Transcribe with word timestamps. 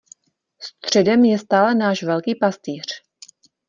Středem 0.59 1.25
je 1.25 1.39
stále 1.39 1.75
náš 1.75 2.03
Velký 2.03 2.35
Pastýř. 2.35 2.85